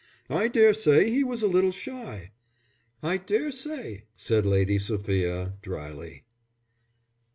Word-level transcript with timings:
I 0.31 0.47
daresay 0.47 1.11
he 1.11 1.23
was 1.23 1.43
a 1.43 1.47
little 1.47 1.71
shy." 1.71 2.31
"I 3.03 3.17
daresay!" 3.17 4.05
said 4.17 4.47
Lady 4.47 4.79
Sophia, 4.79 5.53
dryly. 5.61 6.23